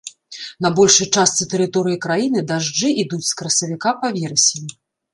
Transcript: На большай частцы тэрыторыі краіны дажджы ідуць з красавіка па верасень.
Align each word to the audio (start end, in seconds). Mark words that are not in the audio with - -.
На 0.65 0.71
большай 0.79 1.07
частцы 1.17 1.47
тэрыторыі 1.51 2.01
краіны 2.07 2.39
дажджы 2.55 2.93
ідуць 3.05 3.23
з 3.31 3.39
красавіка 3.41 3.97
па 4.03 4.07
верасень. 4.21 4.69